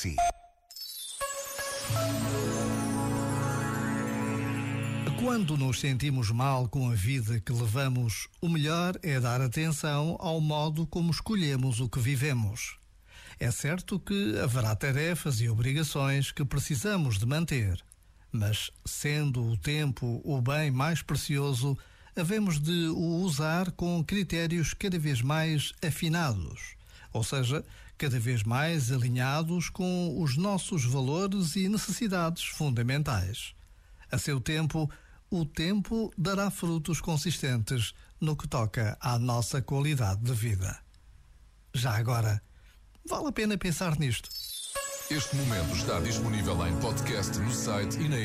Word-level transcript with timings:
si. 0.00 0.16
Quando 5.18 5.56
nos 5.58 5.78
sentimos 5.78 6.30
mal 6.30 6.68
com 6.68 6.90
a 6.90 6.94
vida 6.94 7.38
que 7.40 7.52
levamos, 7.52 8.26
o 8.40 8.48
melhor 8.48 8.98
é 9.02 9.20
dar 9.20 9.42
atenção 9.42 10.16
ao 10.18 10.40
modo 10.40 10.86
como 10.86 11.10
escolhemos 11.10 11.80
o 11.80 11.88
que 11.88 12.00
vivemos. 12.00 12.78
É 13.38 13.50
certo 13.50 14.00
que 14.00 14.38
haverá 14.38 14.74
tarefas 14.74 15.40
e 15.40 15.48
obrigações 15.48 16.32
que 16.32 16.44
precisamos 16.44 17.18
de 17.18 17.26
manter, 17.26 17.78
mas 18.32 18.70
sendo 18.86 19.44
o 19.44 19.56
tempo 19.58 20.22
o 20.24 20.40
bem 20.40 20.70
mais 20.70 21.02
precioso, 21.02 21.76
havemos 22.16 22.58
de 22.58 22.88
o 22.88 23.22
usar 23.22 23.70
com 23.72 24.02
critérios 24.02 24.72
cada 24.72 24.98
vez 24.98 25.20
mais 25.20 25.72
afinados, 25.86 26.79
ou 27.12 27.22
seja, 27.22 27.64
cada 27.98 28.18
vez 28.18 28.42
mais 28.42 28.90
alinhados 28.90 29.68
com 29.68 30.20
os 30.20 30.36
nossos 30.36 30.84
valores 30.84 31.56
e 31.56 31.68
necessidades 31.68 32.44
fundamentais. 32.44 33.54
A 34.10 34.18
seu 34.18 34.40
tempo, 34.40 34.90
o 35.30 35.44
tempo 35.44 36.12
dará 36.16 36.50
frutos 36.50 37.00
consistentes 37.00 37.92
no 38.20 38.36
que 38.36 38.48
toca 38.48 38.96
à 39.00 39.18
nossa 39.18 39.62
qualidade 39.62 40.22
de 40.22 40.32
vida. 40.32 40.78
Já 41.74 41.96
agora, 41.96 42.42
vale 43.08 43.28
a 43.28 43.32
pena 43.32 43.56
pensar 43.56 43.98
nisto. 43.98 44.28
Este 45.10 45.34
momento 45.36 45.74
está 45.74 45.98
disponível 46.00 46.66
em 46.66 46.76
podcast 46.80 47.38
no 47.38 47.52
site 47.52 47.98
e 47.98 48.08
na. 48.08 48.20